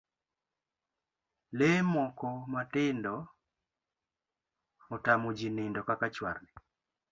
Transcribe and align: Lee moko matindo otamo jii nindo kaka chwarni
Lee 1.57 1.81
moko 1.93 2.27
matindo 2.53 3.13
otamo 4.95 5.27
jii 5.37 5.53
nindo 5.55 5.79
kaka 5.87 6.07
chwarni 6.15 6.51